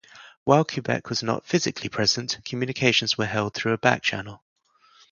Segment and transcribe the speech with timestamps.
[0.45, 4.43] While Quebec was not physically present, communications were held through a back channel.